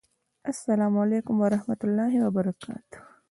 [0.51, 2.97] اسلام اعلیکم ورحمت الله وبرکاته